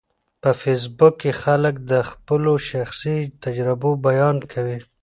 [0.41, 4.79] په فېسبوک کې خلک د خپلو شخصیتي تجربو بیان کوي